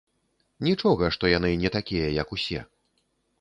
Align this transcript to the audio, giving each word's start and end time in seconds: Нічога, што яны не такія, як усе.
Нічога, 0.67 1.09
што 1.17 1.29
яны 1.37 1.51
не 1.65 1.69
такія, 1.77 2.07
як 2.23 2.33
усе. 2.39 2.65